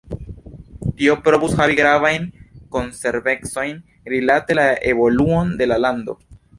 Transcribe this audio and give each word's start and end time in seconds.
Tio 1.01 1.15
povus 1.27 1.53
havi 1.59 1.75
gravajn 1.81 2.27
konsekvencojn 2.79 3.79
rilate 4.17 4.61
la 4.63 4.69
evoluon 4.95 5.57
de 5.63 5.75
la 5.75 5.83
lando. 5.89 6.23